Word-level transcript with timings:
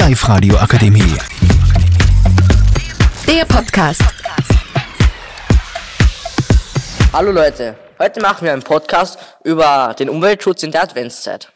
Live-Radio 0.00 0.56
Akademie. 0.56 1.14
Der 3.28 3.44
Podcast. 3.44 4.00
Hallo 7.12 7.30
Leute, 7.30 7.76
heute 7.98 8.20
machen 8.22 8.46
wir 8.46 8.54
einen 8.54 8.62
Podcast 8.62 9.18
über 9.44 9.94
den 9.98 10.08
Umweltschutz 10.08 10.62
in 10.62 10.72
der 10.72 10.84
Adventszeit. 10.84 11.52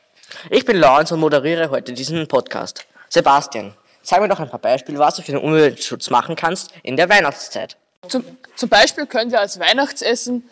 Ich 0.51 0.67
bin 0.67 0.77
Lawrence 0.77 1.15
und 1.15 1.21
moderiere 1.21 1.71
heute 1.71 1.95
diesen 1.95 2.29
Podcast. 2.29 2.85
Sebastian, 3.09 3.73
sag 4.03 4.21
mir 4.21 4.29
doch 4.29 4.41
ein 4.41 4.51
paar 4.51 4.61
Beispiele, 4.61 4.99
was 4.99 5.17
du 5.17 5.23
für 5.23 5.33
den 5.33 5.41
Umweltschutz 5.41 6.11
machen 6.11 6.37
kannst 6.37 6.71
in 6.83 6.99
der 6.99 7.09
Weihnachtszeit. 7.09 7.79
Zum, 8.09 8.27
zum 8.57 8.69
Beispiel 8.69 9.07
können 9.07 9.33
wir 9.33 9.41
als 9.41 9.59
Weihnachtsessen 9.59 10.45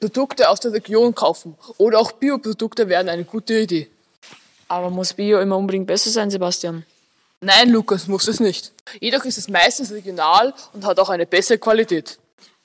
Produkte 0.00 0.48
aus 0.48 0.60
der 0.60 0.72
Region 0.72 1.14
kaufen 1.14 1.58
oder 1.76 1.98
auch 1.98 2.12
Bioprodukte 2.12 2.88
wären 2.88 3.10
eine 3.10 3.24
gute 3.24 3.52
Idee. 3.52 3.90
Aber 4.66 4.88
muss 4.88 5.12
Bio 5.12 5.40
immer 5.40 5.58
unbedingt 5.58 5.86
besser 5.86 6.08
sein, 6.08 6.30
Sebastian? 6.30 6.86
Nein, 7.44 7.68
Lukas, 7.68 8.08
muss 8.08 8.26
es 8.26 8.40
nicht. 8.40 8.72
Jedoch 9.00 9.26
ist 9.26 9.36
es 9.36 9.50
meistens 9.50 9.92
regional 9.92 10.54
und 10.72 10.86
hat 10.86 10.98
auch 10.98 11.10
eine 11.10 11.26
bessere 11.26 11.58
Qualität. 11.58 12.18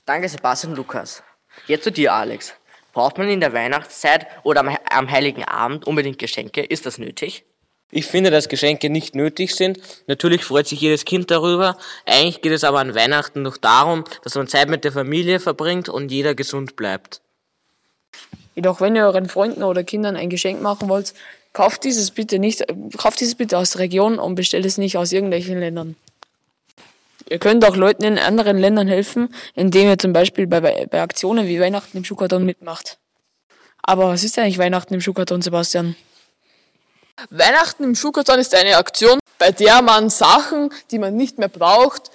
Danke 0.05 0.29
Sebastian 0.29 0.73
Lukas. 0.73 1.21
Jetzt 1.67 1.83
zu 1.83 1.91
dir, 1.91 2.13
Alex. 2.13 2.53
Braucht 2.93 3.17
man 3.17 3.27
in 3.27 3.41
der 3.41 3.51
Weihnachtszeit 3.51 4.25
oder 4.43 4.61
am, 4.61 4.69
am 4.89 5.11
Heiligen 5.11 5.43
Abend 5.43 5.85
unbedingt 5.85 6.17
Geschenke? 6.17 6.63
Ist 6.63 6.85
das 6.85 6.97
nötig? 6.97 7.43
Ich 7.91 8.05
finde, 8.05 8.31
dass 8.31 8.47
Geschenke 8.47 8.89
nicht 8.89 9.15
nötig 9.15 9.53
sind. 9.53 9.79
Natürlich 10.07 10.45
freut 10.45 10.67
sich 10.69 10.79
jedes 10.79 11.03
Kind 11.03 11.29
darüber. 11.29 11.77
Eigentlich 12.05 12.41
geht 12.41 12.53
es 12.53 12.63
aber 12.63 12.79
an 12.79 12.95
Weihnachten 12.95 13.41
noch 13.41 13.57
darum, 13.57 14.05
dass 14.23 14.35
man 14.35 14.47
Zeit 14.47 14.69
mit 14.69 14.85
der 14.85 14.93
Familie 14.93 15.41
verbringt 15.41 15.89
und 15.89 16.09
jeder 16.09 16.35
gesund 16.35 16.77
bleibt. 16.77 17.19
Jedoch, 18.55 18.79
wenn 18.79 18.95
ihr 18.95 19.03
euren 19.03 19.27
Freunden 19.27 19.63
oder 19.63 19.83
Kindern 19.83 20.15
ein 20.15 20.29
Geschenk 20.29 20.61
machen 20.61 20.87
wollt, 20.87 21.13
kauft 21.53 21.83
dieses 21.83 22.11
bitte 22.11 22.39
nicht, 22.39 22.65
kauft 22.97 23.19
dieses 23.19 23.35
bitte 23.35 23.57
aus 23.57 23.71
der 23.71 23.81
Region 23.81 24.19
und 24.19 24.35
bestellt 24.35 24.65
es 24.65 24.77
nicht 24.77 24.97
aus 24.97 25.11
irgendwelchen 25.11 25.59
Ländern. 25.59 25.95
Ihr 27.29 27.39
könnt 27.39 27.63
auch 27.65 27.75
Leuten 27.75 28.03
in 28.03 28.17
anderen 28.17 28.57
Ländern 28.57 28.87
helfen, 28.87 29.33
indem 29.53 29.87
ihr 29.87 29.97
zum 29.99 30.13
Beispiel 30.13 30.47
bei, 30.47 30.87
bei 30.87 31.01
Aktionen 31.01 31.47
wie 31.47 31.59
Weihnachten 31.59 31.97
im 31.97 32.03
Schuhkarton 32.03 32.43
mitmacht. 32.43 32.97
Aber 33.83 34.09
was 34.09 34.23
ist 34.23 34.37
eigentlich 34.39 34.57
Weihnachten 34.57 34.93
im 34.93 35.01
Schuhkarton, 35.01 35.41
Sebastian? 35.41 35.95
Weihnachten 37.29 37.83
im 37.83 37.95
Schuhkarton 37.95 38.39
ist 38.39 38.55
eine 38.55 38.77
Aktion, 38.77 39.19
bei 39.37 39.51
der 39.51 39.81
man 39.81 40.09
Sachen, 40.09 40.71
die 40.91 40.99
man 40.99 41.15
nicht 41.15 41.37
mehr 41.37 41.49
braucht, 41.49 42.09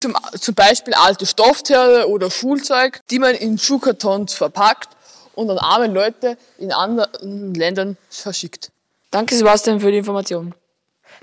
zum, 0.00 0.16
zum 0.38 0.54
Beispiel 0.54 0.94
alte 0.94 1.26
Stoffteile 1.26 2.08
oder 2.08 2.30
Schulzeug, 2.30 3.00
die 3.10 3.18
man 3.18 3.34
in 3.34 3.58
Schuhkartons 3.58 4.34
verpackt 4.34 4.96
und 5.34 5.50
an 5.50 5.58
arme 5.58 5.88
Leute 5.88 6.36
in 6.58 6.72
anderen 6.72 7.54
Ländern 7.54 7.96
verschickt. 8.08 8.70
Danke, 9.10 9.34
Sebastian, 9.34 9.80
für 9.80 9.90
die 9.90 9.98
Information. 9.98 10.54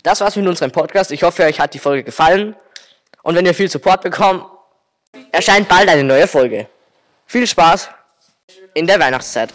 Das 0.04 0.20
war's 0.20 0.36
mit 0.36 0.46
unserem 0.46 0.72
Podcast. 0.72 1.12
Ich 1.12 1.24
hoffe, 1.24 1.44
euch 1.44 1.60
hat 1.60 1.74
die 1.74 1.80
Folge 1.80 2.04
gefallen. 2.04 2.56
Und 3.24 3.36
wenn 3.36 3.46
ihr 3.46 3.54
viel 3.54 3.70
Support 3.70 4.02
bekommt, 4.02 4.44
erscheint 5.32 5.70
bald 5.70 5.88
eine 5.88 6.04
neue 6.04 6.28
Folge. 6.28 6.68
Viel 7.26 7.48
Spaß 7.48 7.90
in 8.74 8.88
der 8.88 9.00
Weihnachtszeit. 9.00 9.54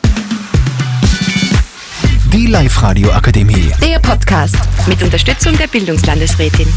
Die 2.32 2.46
Live-Radio 2.46 3.10
Akademie. 3.10 3.70
Der 3.82 3.98
Podcast 3.98 4.56
mit 4.86 5.02
Unterstützung 5.02 5.56
der 5.58 5.66
Bildungslandesrätin. 5.66 6.72